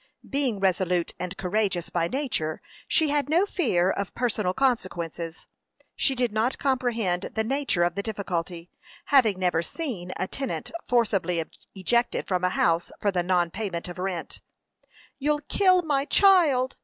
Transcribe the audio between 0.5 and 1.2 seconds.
resolute